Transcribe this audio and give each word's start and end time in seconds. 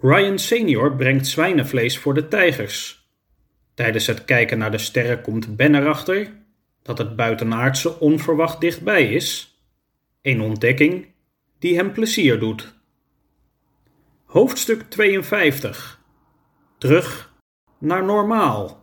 Ryan 0.00 0.38
senior 0.38 0.96
brengt 0.96 1.26
zwijnenvlees 1.26 1.98
voor 1.98 2.14
de 2.14 2.28
tijgers. 2.28 3.08
Tijdens 3.74 4.06
het 4.06 4.24
kijken 4.24 4.58
naar 4.58 4.70
de 4.70 4.78
sterren 4.78 5.20
komt 5.20 5.56
Ben 5.56 5.74
erachter 5.74 6.32
dat 6.82 6.98
het 6.98 7.16
buitenaardse 7.16 8.00
onverwacht 8.00 8.60
dichtbij 8.60 9.12
is. 9.12 9.58
Een 10.22 10.40
ontdekking 10.40 11.06
die 11.58 11.76
hem 11.76 11.92
plezier 11.92 12.38
doet. 12.38 12.74
Hoofdstuk 14.24 14.82
52 14.82 16.02
Terug 16.78 17.34
naar 17.78 18.04
normaal. 18.04 18.82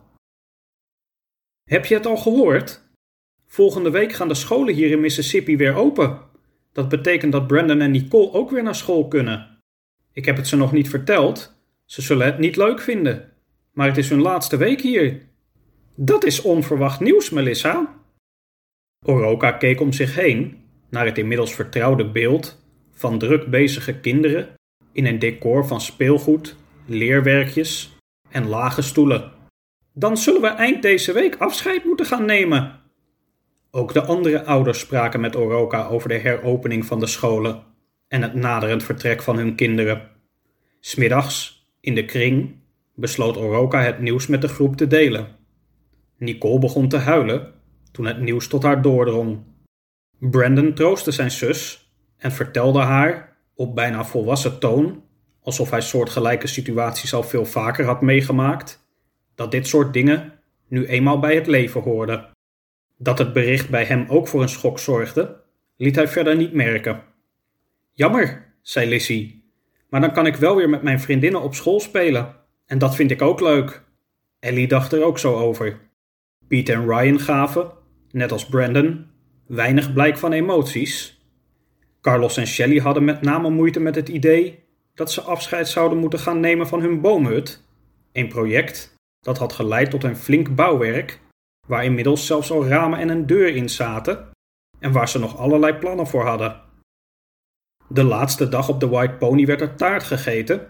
Heb 1.64 1.84
je 1.86 1.94
het 1.94 2.06
al 2.06 2.16
gehoord? 2.16 2.82
Volgende 3.46 3.90
week 3.90 4.12
gaan 4.12 4.28
de 4.28 4.34
scholen 4.34 4.74
hier 4.74 4.90
in 4.90 5.00
Mississippi 5.00 5.56
weer 5.56 5.74
open. 5.74 6.20
Dat 6.72 6.88
betekent 6.88 7.32
dat 7.32 7.46
Brandon 7.46 7.80
en 7.80 7.90
Nicole 7.90 8.32
ook 8.32 8.50
weer 8.50 8.62
naar 8.62 8.74
school 8.74 9.08
kunnen. 9.08 9.55
Ik 10.16 10.24
heb 10.24 10.36
het 10.36 10.48
ze 10.48 10.56
nog 10.56 10.72
niet 10.72 10.88
verteld. 10.88 11.56
Ze 11.84 12.02
zullen 12.02 12.26
het 12.26 12.38
niet 12.38 12.56
leuk 12.56 12.80
vinden. 12.80 13.32
Maar 13.72 13.86
het 13.86 13.96
is 13.96 14.08
hun 14.08 14.20
laatste 14.20 14.56
week 14.56 14.80
hier. 14.80 15.22
Dat 15.94 16.24
is 16.24 16.42
onverwacht 16.42 17.00
nieuws, 17.00 17.30
Melissa. 17.30 17.94
Oroka 19.06 19.52
keek 19.52 19.80
om 19.80 19.92
zich 19.92 20.14
heen 20.14 20.62
naar 20.90 21.04
het 21.04 21.18
inmiddels 21.18 21.54
vertrouwde 21.54 22.10
beeld 22.10 22.64
van 22.92 23.18
druk 23.18 23.46
bezige 23.50 24.00
kinderen 24.00 24.54
in 24.92 25.06
een 25.06 25.18
decor 25.18 25.66
van 25.66 25.80
speelgoed, 25.80 26.56
leerwerkjes 26.86 27.96
en 28.30 28.48
lage 28.48 28.82
stoelen. 28.82 29.32
Dan 29.92 30.16
zullen 30.16 30.40
we 30.40 30.48
eind 30.48 30.82
deze 30.82 31.12
week 31.12 31.36
afscheid 31.36 31.84
moeten 31.84 32.06
gaan 32.06 32.24
nemen. 32.24 32.80
Ook 33.70 33.92
de 33.92 34.02
andere 34.04 34.44
ouders 34.44 34.78
spraken 34.78 35.20
met 35.20 35.36
Oroka 35.36 35.86
over 35.86 36.08
de 36.08 36.18
heropening 36.18 36.86
van 36.86 37.00
de 37.00 37.06
scholen 37.06 37.74
en 38.08 38.22
het 38.22 38.34
naderend 38.34 38.82
vertrek 38.82 39.22
van 39.22 39.36
hun 39.36 39.54
kinderen. 39.54 40.10
Smiddags, 40.80 41.66
in 41.80 41.94
de 41.94 42.04
kring, 42.04 42.54
besloot 42.94 43.36
Oroka 43.36 43.82
het 43.82 44.00
nieuws 44.00 44.26
met 44.26 44.40
de 44.40 44.48
groep 44.48 44.76
te 44.76 44.86
delen. 44.86 45.26
Nicole 46.18 46.58
begon 46.58 46.88
te 46.88 46.96
huilen 46.96 47.52
toen 47.92 48.06
het 48.06 48.20
nieuws 48.20 48.48
tot 48.48 48.62
haar 48.62 48.82
doordrong. 48.82 49.38
Brandon 50.18 50.74
troostte 50.74 51.10
zijn 51.10 51.30
zus 51.30 51.90
en 52.16 52.32
vertelde 52.32 52.80
haar, 52.80 53.36
op 53.54 53.74
bijna 53.74 54.04
volwassen 54.04 54.58
toon, 54.58 55.04
alsof 55.42 55.70
hij 55.70 55.80
soortgelijke 55.80 56.46
situaties 56.46 57.14
al 57.14 57.22
veel 57.22 57.44
vaker 57.44 57.84
had 57.84 58.00
meegemaakt, 58.00 58.86
dat 59.34 59.50
dit 59.50 59.66
soort 59.66 59.92
dingen 59.92 60.32
nu 60.68 60.86
eenmaal 60.86 61.18
bij 61.18 61.34
het 61.34 61.46
leven 61.46 61.80
hoorden. 61.80 62.28
Dat 62.98 63.18
het 63.18 63.32
bericht 63.32 63.70
bij 63.70 63.84
hem 63.84 64.04
ook 64.08 64.28
voor 64.28 64.42
een 64.42 64.48
schok 64.48 64.78
zorgde, 64.78 65.40
liet 65.76 65.96
hij 65.96 66.08
verder 66.08 66.36
niet 66.36 66.52
merken. 66.52 67.02
Jammer, 67.98 68.54
zei 68.62 68.88
Lissy, 68.88 69.42
maar 69.88 70.00
dan 70.00 70.12
kan 70.12 70.26
ik 70.26 70.36
wel 70.36 70.56
weer 70.56 70.68
met 70.68 70.82
mijn 70.82 71.00
vriendinnen 71.00 71.42
op 71.42 71.54
school 71.54 71.80
spelen. 71.80 72.36
En 72.66 72.78
dat 72.78 72.94
vind 72.94 73.10
ik 73.10 73.22
ook 73.22 73.40
leuk. 73.40 73.82
Ellie 74.38 74.68
dacht 74.68 74.92
er 74.92 75.04
ook 75.04 75.18
zo 75.18 75.34
over. 75.34 75.80
Pete 76.48 76.72
en 76.72 76.88
Ryan 76.88 77.20
gaven, 77.20 77.70
net 78.10 78.32
als 78.32 78.46
Brandon, 78.46 79.06
weinig 79.46 79.92
blijk 79.92 80.18
van 80.18 80.32
emoties. 80.32 81.20
Carlos 82.00 82.36
en 82.36 82.46
Shelley 82.46 82.78
hadden 82.78 83.04
met 83.04 83.22
name 83.22 83.50
moeite 83.50 83.80
met 83.80 83.94
het 83.94 84.08
idee 84.08 84.64
dat 84.94 85.12
ze 85.12 85.20
afscheid 85.20 85.68
zouden 85.68 85.98
moeten 85.98 86.18
gaan 86.18 86.40
nemen 86.40 86.66
van 86.66 86.80
hun 86.80 87.00
boomhut, 87.00 87.64
een 88.12 88.28
project 88.28 88.94
dat 89.20 89.38
had 89.38 89.52
geleid 89.52 89.90
tot 89.90 90.04
een 90.04 90.16
flink 90.16 90.54
bouwwerk, 90.54 91.20
waar 91.66 91.84
inmiddels 91.84 92.26
zelfs 92.26 92.50
al 92.50 92.66
ramen 92.66 92.98
en 92.98 93.08
een 93.08 93.26
deur 93.26 93.56
in 93.56 93.68
zaten 93.68 94.28
en 94.78 94.92
waar 94.92 95.08
ze 95.08 95.18
nog 95.18 95.38
allerlei 95.38 95.74
plannen 95.74 96.06
voor 96.06 96.26
hadden. 96.26 96.64
De 97.88 98.04
laatste 98.04 98.48
dag 98.48 98.68
op 98.68 98.80
de 98.80 98.88
White 98.88 99.14
Pony 99.14 99.46
werd 99.46 99.60
er 99.60 99.76
taart 99.76 100.02
gegeten 100.02 100.66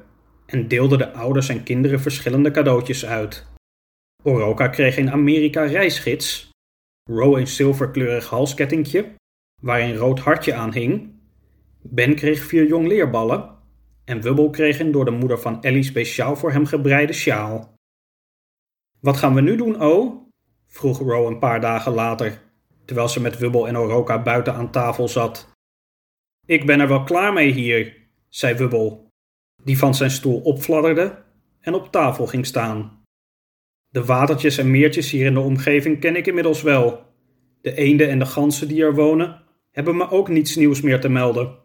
en 0.47 0.69
deelden 0.69 0.99
de 0.99 1.13
ouders 1.13 1.49
en 1.49 1.63
kinderen 1.63 2.01
verschillende 2.01 2.51
cadeautjes 2.51 3.07
uit. 3.07 3.47
Oroka 4.23 4.69
kreeg 4.69 4.97
een 4.97 5.11
Amerika 5.11 5.65
reisgids, 5.65 6.51
Ro 7.11 7.37
een 7.37 7.47
zilverkleurig 7.47 8.29
halskettingje 8.29 9.15
waar 9.63 9.81
een 9.81 9.97
rood 9.97 10.19
hartje 10.19 10.55
aan 10.55 10.73
hing, 10.73 11.15
Ben 11.83 12.15
kreeg 12.15 12.43
vier 12.43 12.67
jongleerballen 12.67 13.55
en 14.05 14.21
Wubbel 14.21 14.51
kreeg 14.51 14.79
een 14.79 14.93
door 14.93 15.05
de 15.05 15.11
moeder 15.11 15.39
van 15.39 15.63
Ellie 15.63 15.83
speciaal 15.83 16.37
voor 16.37 16.53
hem 16.53 16.67
gebreide 16.67 17.13
sjaal. 17.13 17.75
Wat 19.01 19.17
gaan 19.17 19.35
we 19.35 19.41
nu 19.41 19.57
doen, 19.57 19.81
O? 19.81 20.23
vroeg 20.67 20.99
Ro 20.99 21.27
een 21.27 21.39
paar 21.39 21.61
dagen 21.61 21.93
later, 21.93 22.43
terwijl 22.85 23.09
ze 23.09 23.21
met 23.21 23.39
Wubbel 23.39 23.69
en 23.69 23.79
Oroka 23.79 24.23
buiten 24.23 24.55
aan 24.55 24.71
tafel 24.71 25.09
zat. 25.09 25.56
Ik 26.47 26.67
ben 26.67 26.81
er 26.81 26.89
wel 26.89 27.05
klaar 27.05 27.33
mee 27.33 27.53
hier, 27.53 27.97
zei 28.29 28.55
Wubbel, 28.55 29.13
die 29.63 29.79
van 29.79 29.95
zijn 29.95 30.11
stoel 30.11 30.41
opfladderde 30.41 31.23
en 31.61 31.75
op 31.75 31.93
tafel 31.93 32.27
ging 32.27 32.47
staan. 32.47 33.03
De 33.89 34.05
watertjes 34.05 34.59
en 34.59 34.71
meertjes 34.71 35.11
hier 35.11 35.27
in 35.27 35.35
de 35.35 35.41
omgeving 35.41 36.01
ken 36.01 36.17
ik 36.17 36.27
inmiddels 36.27 36.63
wel. 36.63 37.05
De 37.61 37.75
eenden 37.75 38.09
en 38.09 38.19
de 38.19 38.27
ganzen 38.27 38.69
die 38.69 38.83
er 38.83 38.95
wonen 38.95 39.43
hebben 39.71 39.97
me 39.97 40.11
ook 40.11 40.29
niets 40.29 40.57
nieuws 40.57 40.81
meer 40.81 41.01
te 41.01 41.09
melden. 41.09 41.59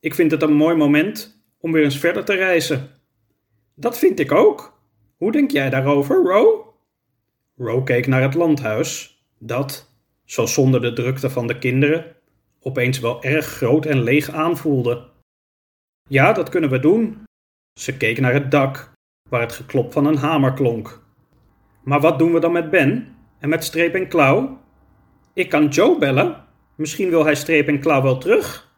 Ik 0.00 0.14
vind 0.14 0.30
het 0.30 0.42
een 0.42 0.54
mooi 0.54 0.76
moment 0.76 1.44
om 1.58 1.72
weer 1.72 1.84
eens 1.84 1.98
verder 1.98 2.24
te 2.24 2.34
reizen. 2.34 2.90
Dat 3.74 3.98
vind 3.98 4.20
ik 4.20 4.32
ook. 4.32 4.80
Hoe 5.16 5.32
denk 5.32 5.50
jij 5.50 5.70
daarover, 5.70 6.22
Ro? 6.22 6.74
Ro 7.56 7.82
keek 7.82 8.06
naar 8.06 8.22
het 8.22 8.34
landhuis, 8.34 9.22
dat, 9.38 9.92
zo 10.24 10.46
zonder 10.46 10.80
de 10.80 10.92
drukte 10.92 11.30
van 11.30 11.46
de 11.46 11.58
kinderen, 11.58 12.15
opeens 12.66 12.98
wel 12.98 13.22
erg 13.22 13.46
groot 13.46 13.86
en 13.86 14.02
leeg 14.02 14.30
aanvoelde. 14.30 15.10
Ja, 16.08 16.32
dat 16.32 16.48
kunnen 16.48 16.70
we 16.70 16.78
doen. 16.78 17.24
Ze 17.80 17.96
keek 17.96 18.20
naar 18.20 18.32
het 18.32 18.50
dak, 18.50 18.92
waar 19.28 19.40
het 19.40 19.52
geklop 19.52 19.92
van 19.92 20.06
een 20.06 20.16
hamer 20.16 20.52
klonk. 20.52 21.02
Maar 21.84 22.00
wat 22.00 22.18
doen 22.18 22.32
we 22.32 22.40
dan 22.40 22.52
met 22.52 22.70
Ben 22.70 23.16
en 23.38 23.48
met 23.48 23.64
Streep 23.64 23.94
en 23.94 24.08
Klauw? 24.08 24.58
Ik 25.34 25.48
kan 25.48 25.68
Joe 25.68 25.98
bellen. 25.98 26.44
Misschien 26.76 27.10
wil 27.10 27.24
hij 27.24 27.34
Streep 27.34 27.68
en 27.68 27.80
Klauw 27.80 28.02
wel 28.02 28.18
terug. 28.18 28.72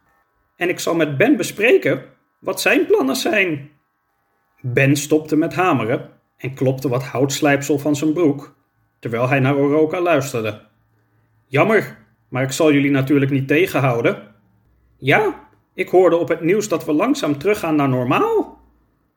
En 0.57 0.69
ik 0.69 0.79
zal 0.79 0.95
met 0.95 1.17
Ben 1.17 1.37
bespreken 1.37 2.05
wat 2.41 2.61
zijn 2.61 2.87
plannen 2.87 3.17
zijn. 3.17 3.71
Ben 4.61 4.97
stopte 4.97 5.37
met 5.37 5.55
hameren 5.55 6.11
en 6.37 6.55
klopte 6.55 6.89
wat 6.89 7.03
houtslijpsel 7.05 7.79
van 7.79 7.97
zijn 7.97 8.13
broek, 8.13 8.57
terwijl 8.99 9.29
hij 9.29 9.41
naar 9.41 9.57
Oroka 9.57 10.01
luisterde. 10.01 10.67
Jammer, 11.47 12.08
maar 12.29 12.43
ik 12.43 12.53
zal 12.53 12.73
jullie 12.73 12.91
natuurlijk 12.91 13.31
niet 13.31 13.49
tegenhouden. 13.49 14.35
Ja, 14.97 15.49
ik 15.75 15.89
hoorde 15.89 16.17
op 16.17 16.29
het 16.29 16.41
nieuws 16.41 16.69
dat 16.69 16.85
we 16.85 16.93
langzaam 16.93 17.39
teruggaan 17.39 17.77
naar 17.77 17.89
normaal. 17.89 18.61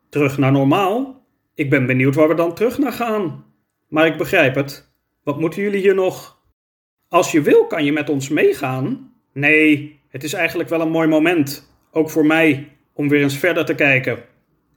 Terug 0.09 0.38
naar 0.38 0.51
normaal? 0.51 1.25
Ik 1.53 1.69
ben 1.69 1.85
benieuwd 1.85 2.16
waar 2.16 2.27
we 2.27 2.33
dan 2.33 2.53
terug 2.53 2.77
naar 2.77 2.91
gaan. 2.91 3.45
Maar 3.88 4.05
ik 4.05 4.17
begrijp 4.17 4.55
het. 4.55 4.94
Wat 5.23 5.39
moeten 5.39 5.61
jullie 5.61 5.81
hier 5.81 5.95
nog? 5.95 6.39
Als 7.07 7.31
je 7.31 7.41
wil, 7.41 7.67
kan 7.67 7.85
je 7.85 7.91
met 7.91 8.09
ons 8.09 8.29
meegaan. 8.29 9.13
Nee, 9.33 10.00
het 10.09 10.23
is 10.23 10.33
eigenlijk 10.33 10.69
wel 10.69 10.81
een 10.81 10.91
mooi 10.91 11.07
moment. 11.07 11.73
Ook 11.91 12.09
voor 12.09 12.25
mij, 12.25 12.77
om 12.94 13.09
weer 13.09 13.21
eens 13.21 13.38
verder 13.38 13.66
te 13.66 13.75
kijken. 13.75 14.23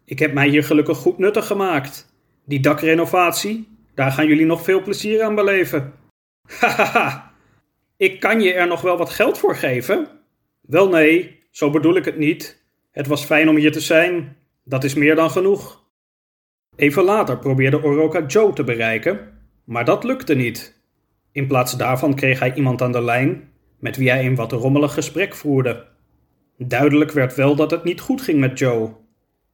Ik 0.05 0.19
heb 0.19 0.33
mij 0.33 0.49
hier 0.49 0.65
gelukkig 0.65 0.99
goed 0.99 1.19
nuttig 1.19 1.47
gemaakt. 1.47 2.15
Die 2.45 2.61
dakrenovatie, 2.61 3.79
daar 3.95 4.13
gaan 4.13 4.27
jullie 4.27 4.47
nog 4.47 4.63
veel 4.63 4.83
plezier 4.83 5.23
aan 5.23 5.35
beleven. 5.35 5.93
Hahaha, 6.61 7.34
ik 7.97 8.21
kan 8.21 8.41
je 8.41 8.53
er 8.53 8.67
nog 8.67 8.81
wel 8.81 8.97
wat 8.97 9.11
geld 9.11 9.39
voor 9.39 9.57
geven? 9.57 10.09
Wel 10.61 10.89
nee, 10.89 11.39
zo 11.51 11.71
bedoel 11.71 11.97
ik 11.97 12.05
het 12.05 12.19
niet. 12.19 12.65
Het 12.91 13.07
was 13.07 13.25
fijn 13.25 13.49
om 13.49 13.57
hier 13.57 13.73
te 13.73 13.81
zijn. 13.81 14.37
Dat 14.65 14.85
is 14.85 14.95
meer 14.95 15.15
dan 15.15 15.31
genoeg. 15.31 15.85
Even 16.77 17.05
later 17.05 17.39
probeerde 17.39 17.83
Oroka 17.83 18.27
Joe 18.27 18.53
te 18.53 18.65
bereiken, 18.65 19.33
maar 19.65 19.85
dat 19.85 20.05
lukte 20.05 20.35
niet. 20.35 20.83
In 21.33 21.47
plaats 21.47 21.77
daarvan 21.77 22.15
kreeg 22.15 22.39
hij 22.39 22.55
iemand 22.55 22.83
aan 22.83 22.93
de 22.93 23.03
lijn 23.03 23.53
met 23.79 23.97
wie 23.97 24.11
hij 24.11 24.27
een 24.27 24.35
wat 24.35 24.53
rommelig 24.53 24.95
gesprek 24.95 25.35
voerde. 25.35 25.87
Duidelijk 26.59 27.11
werd 27.11 27.35
wel 27.35 27.57
dat 27.57 27.71
het 27.71 27.85
niet 27.85 28.01
goed 28.01 28.23
ging 28.23 28.41
met 28.41 28.59
Joe. 28.59 28.95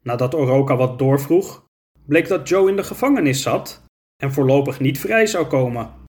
Nadat 0.02 0.34
Oroka 0.34 0.76
wat 0.76 0.98
doorvroeg, 0.98 1.66
bleek 2.06 2.28
dat 2.28 2.48
Joe 2.48 2.68
in 2.68 2.76
de 2.76 2.84
gevangenis 2.84 3.42
zat 3.42 3.84
en 4.16 4.32
voorlopig 4.32 4.80
niet 4.80 4.98
vrij 4.98 5.26
zou 5.26 5.46
komen. 5.46 5.99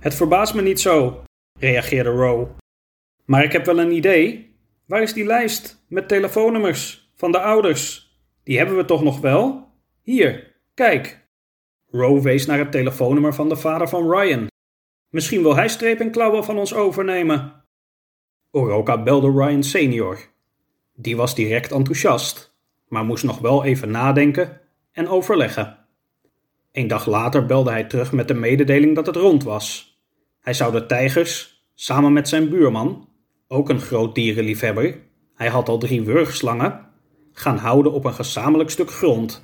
Het 0.00 0.14
verbaast 0.14 0.54
me 0.54 0.62
niet 0.62 0.80
zo, 0.80 1.22
reageerde 1.58 2.10
Rowe. 2.10 2.48
Maar 3.24 3.44
ik 3.44 3.52
heb 3.52 3.64
wel 3.66 3.80
een 3.80 3.92
idee. 3.92 4.54
Waar 4.86 5.02
is 5.02 5.12
die 5.12 5.24
lijst 5.24 5.84
met 5.88 6.08
telefoonnummers 6.08 7.10
van 7.14 7.32
de 7.32 7.40
ouders? 7.40 8.14
Die 8.42 8.58
hebben 8.58 8.76
we 8.76 8.84
toch 8.84 9.02
nog 9.02 9.20
wel? 9.20 9.68
Hier, 10.02 10.56
kijk. 10.74 11.28
Rowe 11.90 12.22
wees 12.22 12.46
naar 12.46 12.58
het 12.58 12.72
telefoonnummer 12.72 13.34
van 13.34 13.48
de 13.48 13.56
vader 13.56 13.88
van 13.88 14.10
Ryan. 14.10 14.46
Misschien 15.08 15.42
wil 15.42 15.56
hij 15.56 15.68
streep 15.68 16.00
en 16.00 16.10
klauwen 16.10 16.44
van 16.44 16.58
ons 16.58 16.74
overnemen. 16.74 17.64
Oroka 18.50 19.02
belde 19.02 19.30
Ryan 19.30 19.62
senior. 19.62 20.18
Die 20.94 21.16
was 21.16 21.34
direct 21.34 21.72
enthousiast, 21.72 22.56
maar 22.88 23.04
moest 23.04 23.24
nog 23.24 23.38
wel 23.38 23.64
even 23.64 23.90
nadenken 23.90 24.60
en 24.92 25.08
overleggen. 25.08 25.78
Een 26.72 26.88
dag 26.88 27.06
later 27.06 27.46
belde 27.46 27.70
hij 27.70 27.84
terug 27.84 28.12
met 28.12 28.28
de 28.28 28.34
mededeling 28.34 28.94
dat 28.94 29.06
het 29.06 29.16
rond 29.16 29.42
was. 29.42 29.89
Hij 30.40 30.54
zou 30.54 30.72
de 30.72 30.86
tijgers, 30.86 31.64
samen 31.74 32.12
met 32.12 32.28
zijn 32.28 32.48
buurman, 32.48 33.08
ook 33.48 33.68
een 33.68 33.80
groot 33.80 34.14
dierenliefhebber, 34.14 34.98
hij 35.34 35.48
had 35.48 35.68
al 35.68 35.78
drie 35.78 36.02
wurgslangen, 36.02 36.86
gaan 37.32 37.56
houden 37.56 37.92
op 37.92 38.04
een 38.04 38.14
gezamenlijk 38.14 38.70
stuk 38.70 38.90
grond. 38.90 39.40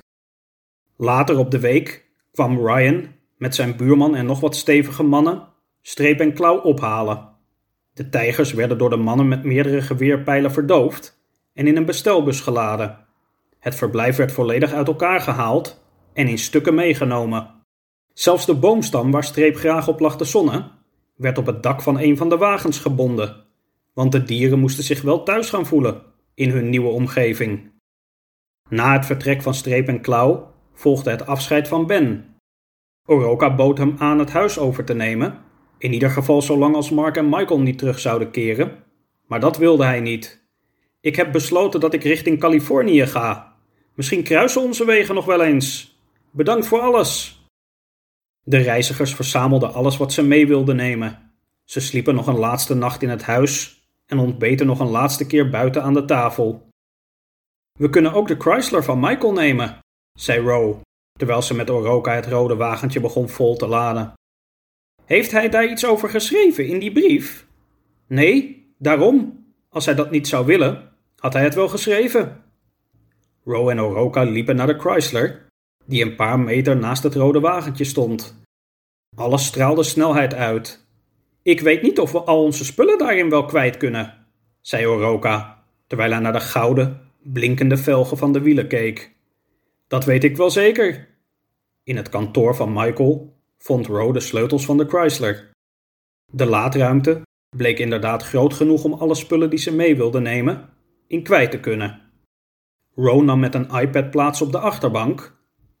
Later 0.97 1.37
op 1.37 1.51
de 1.51 1.59
week 1.59 2.09
kwam 2.31 2.67
Ryan 2.67 3.07
met 3.37 3.55
zijn 3.55 3.75
buurman 3.75 4.15
en 4.15 4.25
nog 4.25 4.39
wat 4.39 4.55
stevige 4.55 5.03
mannen 5.03 5.55
streep 5.87 6.19
en 6.19 6.33
klauw 6.33 6.57
ophalen. 6.57 7.29
De 7.93 8.09
tijgers 8.09 8.53
werden 8.53 8.77
door 8.77 8.89
de 8.89 8.95
mannen 8.95 9.27
met 9.27 9.43
meerdere 9.43 9.81
geweerpijlen 9.81 10.51
verdoofd 10.51 11.19
en 11.53 11.67
in 11.67 11.77
een 11.77 11.85
bestelbus 11.85 12.41
geladen. 12.41 12.97
Het 13.59 13.75
verblijf 13.75 14.15
werd 14.15 14.31
volledig 14.31 14.73
uit 14.73 14.87
elkaar 14.87 15.21
gehaald 15.21 15.83
en 16.13 16.27
in 16.27 16.37
stukken 16.37 16.75
meegenomen. 16.75 17.49
Zelfs 18.13 18.45
de 18.45 18.55
boomstam 18.55 19.11
waar 19.11 19.23
Streep 19.23 19.55
graag 19.55 19.87
op 19.87 19.99
lag 19.99 20.17
te 20.17 20.25
zonnen, 20.25 20.71
werd 21.17 21.37
op 21.37 21.45
het 21.45 21.63
dak 21.63 21.81
van 21.81 21.99
een 21.99 22.17
van 22.17 22.29
de 22.29 22.37
wagens 22.37 22.79
gebonden, 22.79 23.45
want 23.93 24.11
de 24.11 24.23
dieren 24.23 24.59
moesten 24.59 24.83
zich 24.83 25.01
wel 25.01 25.23
thuis 25.23 25.49
gaan 25.49 25.65
voelen 25.65 26.01
in 26.33 26.49
hun 26.49 26.69
nieuwe 26.69 26.89
omgeving. 26.89 27.71
Na 28.69 28.93
het 28.93 29.05
vertrek 29.05 29.41
van 29.41 29.53
Streep 29.53 29.87
en 29.87 30.01
Klauw 30.01 30.51
volgde 30.73 31.09
het 31.09 31.25
afscheid 31.25 31.67
van 31.67 31.85
Ben. 31.85 32.35
Oroka 33.05 33.55
bood 33.55 33.77
hem 33.77 33.95
aan 33.97 34.19
het 34.19 34.31
huis 34.31 34.59
over 34.59 34.83
te 34.83 34.93
nemen, 34.93 35.39
in 35.77 35.93
ieder 35.93 36.09
geval 36.09 36.41
zolang 36.41 36.75
als 36.75 36.89
Mark 36.89 37.17
en 37.17 37.29
Michael 37.29 37.59
niet 37.59 37.77
terug 37.77 37.99
zouden 37.99 38.31
keren, 38.31 38.83
maar 39.27 39.39
dat 39.39 39.57
wilde 39.57 39.83
hij 39.83 39.99
niet. 39.99 40.45
Ik 41.01 41.15
heb 41.15 41.31
besloten 41.31 41.79
dat 41.79 41.93
ik 41.93 42.03
richting 42.03 42.39
Californië 42.39 43.05
ga. 43.05 43.55
Misschien 43.93 44.23
kruisen 44.23 44.61
onze 44.61 44.85
wegen 44.85 45.15
nog 45.15 45.25
wel 45.25 45.43
eens. 45.43 45.97
Bedankt 46.31 46.67
voor 46.67 46.79
alles. 46.79 47.36
De 48.49 48.57
reizigers 48.57 49.15
verzamelden 49.15 49.73
alles 49.73 49.97
wat 49.97 50.13
ze 50.13 50.23
mee 50.23 50.47
wilden 50.47 50.75
nemen. 50.75 51.31
Ze 51.63 51.79
sliepen 51.79 52.15
nog 52.15 52.27
een 52.27 52.37
laatste 52.37 52.75
nacht 52.75 53.01
in 53.01 53.09
het 53.09 53.23
huis 53.23 53.83
en 54.05 54.17
ontbeten 54.17 54.65
nog 54.65 54.79
een 54.79 54.89
laatste 54.89 55.27
keer 55.27 55.49
buiten 55.49 55.83
aan 55.83 55.93
de 55.93 56.05
tafel. 56.05 56.67
We 57.79 57.89
kunnen 57.89 58.13
ook 58.13 58.27
de 58.27 58.35
Chrysler 58.37 58.83
van 58.83 58.99
Michael 58.99 59.33
nemen, 59.33 59.79
zei 60.13 60.39
Roe, 60.39 60.79
terwijl 61.17 61.41
ze 61.41 61.53
met 61.53 61.69
Oroka 61.69 62.13
het 62.13 62.25
rode 62.25 62.55
wagentje 62.55 62.99
begon 62.99 63.29
vol 63.29 63.55
te 63.55 63.67
laden. 63.67 64.13
Heeft 65.05 65.31
hij 65.31 65.49
daar 65.49 65.69
iets 65.69 65.85
over 65.85 66.09
geschreven 66.09 66.67
in 66.67 66.79
die 66.79 66.91
brief? 66.91 67.47
Nee, 68.07 68.65
daarom. 68.77 69.45
Als 69.69 69.85
hij 69.85 69.95
dat 69.95 70.11
niet 70.11 70.27
zou 70.27 70.45
willen, 70.45 70.91
had 71.15 71.33
hij 71.33 71.43
het 71.43 71.55
wel 71.55 71.67
geschreven. 71.69 72.43
Roe 73.43 73.71
en 73.71 73.81
Oroka 73.81 74.23
liepen 74.23 74.55
naar 74.55 74.67
de 74.67 74.79
Chrysler, 74.79 75.46
die 75.87 76.03
een 76.03 76.15
paar 76.15 76.39
meter 76.39 76.77
naast 76.77 77.03
het 77.03 77.15
rode 77.15 77.39
wagentje 77.39 77.83
stond. 77.83 78.41
Alles 79.15 79.45
straalde 79.45 79.83
snelheid 79.83 80.33
uit. 80.33 80.85
Ik 81.41 81.59
weet 81.59 81.81
niet 81.81 81.99
of 81.99 82.11
we 82.11 82.19
al 82.19 82.43
onze 82.43 82.65
spullen 82.65 82.97
daarin 82.97 83.29
wel 83.29 83.45
kwijt 83.45 83.77
kunnen, 83.77 84.27
zei 84.61 84.87
Oroka, 84.87 85.63
terwijl 85.87 86.11
hij 86.11 86.19
naar 86.19 86.33
de 86.33 86.39
gouden, 86.39 87.01
blinkende 87.23 87.77
velgen 87.77 88.17
van 88.17 88.31
de 88.31 88.41
wielen 88.41 88.67
keek. 88.67 89.15
Dat 89.87 90.05
weet 90.05 90.23
ik 90.23 90.37
wel 90.37 90.49
zeker. 90.49 91.07
In 91.83 91.95
het 91.95 92.09
kantoor 92.09 92.55
van 92.55 92.73
Michael 92.73 93.35
vond 93.57 93.87
Roe 93.87 94.13
de 94.13 94.19
sleutels 94.19 94.65
van 94.65 94.77
de 94.77 94.85
Chrysler. 94.87 95.49
De 96.31 96.45
laadruimte 96.45 97.21
bleek 97.55 97.79
inderdaad 97.79 98.23
groot 98.23 98.53
genoeg 98.53 98.83
om 98.83 98.93
alle 98.93 99.15
spullen 99.15 99.49
die 99.49 99.59
ze 99.59 99.75
mee 99.75 99.95
wilden 99.95 100.23
nemen 100.23 100.69
in 101.07 101.23
kwijt 101.23 101.51
te 101.51 101.59
kunnen. 101.59 102.01
Roe 102.95 103.23
nam 103.23 103.39
met 103.39 103.55
een 103.55 103.69
iPad 103.69 104.11
plaats 104.11 104.41
op 104.41 104.51
de 104.51 104.59
achterbank, 104.59 105.36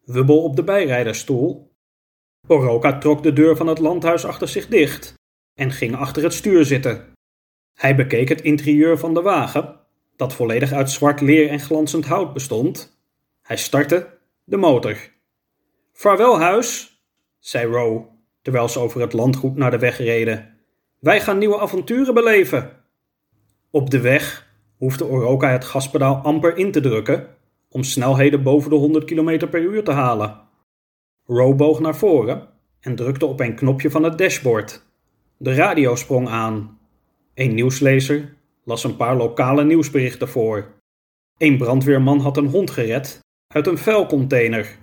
Wubbel 0.07 0.43
op 0.43 0.55
de 0.55 0.63
bijrijdersstoel. 0.63 1.71
Oroka 2.47 2.97
trok 2.97 3.23
de 3.23 3.33
deur 3.33 3.55
van 3.55 3.67
het 3.67 3.79
landhuis 3.79 4.25
achter 4.25 4.47
zich 4.47 4.67
dicht 4.67 5.13
en 5.53 5.71
ging 5.71 5.95
achter 5.95 6.23
het 6.23 6.33
stuur 6.33 6.65
zitten. 6.65 7.13
Hij 7.73 7.95
bekeek 7.95 8.29
het 8.29 8.41
interieur 8.41 8.97
van 8.97 9.13
de 9.13 9.21
wagen, 9.21 9.79
dat 10.15 10.33
volledig 10.33 10.71
uit 10.71 10.89
zwart 10.89 11.21
leer 11.21 11.49
en 11.49 11.59
glanzend 11.59 12.05
hout 12.05 12.33
bestond. 12.33 12.99
Hij 13.41 13.57
startte 13.57 14.17
de 14.43 14.57
motor. 14.57 14.97
Vaarwel, 15.93 16.39
huis, 16.39 17.01
zei 17.39 17.65
Roe, 17.65 18.05
terwijl 18.41 18.69
ze 18.69 18.79
over 18.79 19.01
het 19.01 19.13
landgoed 19.13 19.55
naar 19.55 19.71
de 19.71 19.79
weg 19.79 19.97
reden. 19.97 20.57
Wij 20.99 21.21
gaan 21.21 21.37
nieuwe 21.37 21.59
avonturen 21.59 22.13
beleven. 22.13 22.83
Op 23.71 23.89
de 23.89 24.01
weg 24.01 24.47
hoefde 24.77 25.05
Oroka 25.05 25.51
het 25.51 25.65
gaspedaal 25.65 26.15
amper 26.15 26.57
in 26.57 26.71
te 26.71 26.79
drukken 26.79 27.36
om 27.69 27.83
snelheden 27.83 28.43
boven 28.43 28.69
de 28.69 28.75
100 28.75 29.05
km 29.05 29.47
per 29.49 29.61
uur 29.61 29.83
te 29.83 29.91
halen. 29.91 30.41
Roe 31.25 31.55
boog 31.55 31.79
naar 31.79 31.95
voren 31.95 32.47
en 32.79 32.95
drukte 32.95 33.25
op 33.25 33.39
een 33.39 33.55
knopje 33.55 33.89
van 33.91 34.03
het 34.03 34.17
dashboard. 34.17 34.85
De 35.37 35.53
radio 35.53 35.95
sprong 35.95 36.27
aan. 36.27 36.79
Een 37.33 37.53
nieuwslezer 37.53 38.35
las 38.63 38.83
een 38.83 38.95
paar 38.95 39.15
lokale 39.15 39.63
nieuwsberichten 39.63 40.29
voor. 40.29 40.75
Een 41.37 41.57
brandweerman 41.57 42.19
had 42.19 42.37
een 42.37 42.47
hond 42.47 42.71
gered 42.71 43.19
uit 43.47 43.67
een 43.67 43.77
vuilcontainer. 43.77 44.77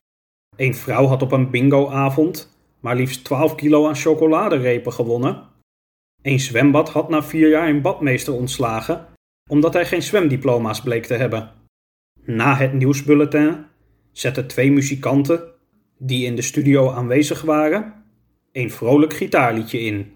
Een 0.57 0.75
vrouw 0.75 1.07
had 1.07 1.23
op 1.23 1.33
een 1.33 1.51
bingoavond 1.51 2.55
maar 2.85 2.97
liefst 2.97 3.25
12 3.25 3.55
kilo 3.55 3.89
aan 3.89 3.97
chocoladerepen 3.97 4.93
gewonnen. 4.93 5.43
Een 6.23 6.41
zwembad 6.41 6.89
had 6.89 7.09
na 7.09 7.23
vier 7.23 7.49
jaar 7.49 7.69
een 7.69 7.83
badmeester 7.83 8.35
ontslagen 8.35 9.07
omdat 9.51 9.73
hij 9.73 9.87
geen 9.87 10.03
zwemdiploma's 10.03 10.83
bleek 10.83 11.07
te 11.07 11.15
hebben. 11.15 11.51
Na 12.25 12.57
het 12.57 12.73
nieuwsbulletin 12.73 13.65
zetten 14.13 14.47
twee 14.47 14.73
muzikanten 14.73 15.43
die 15.99 16.27
in 16.27 16.37
de 16.37 16.43
studio 16.43 16.91
aanwezig 16.91 17.43
waren 17.43 17.95
een 18.53 18.71
vrolijk 18.71 19.13
gitaarliedje 19.13 19.81
in. 19.81 20.13